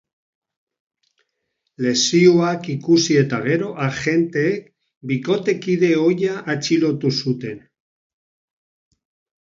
[1.87, 4.67] Lesioak ikusi eta gero, agenteek
[5.13, 7.65] bikotekide ohia atxilotu zuten.